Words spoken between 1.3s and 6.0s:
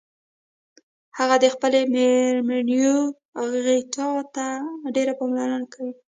د خپلې میرمنیروغتیا ته ډیره پاملرنه کوي